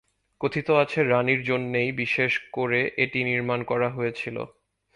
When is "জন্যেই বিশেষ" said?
1.43-2.31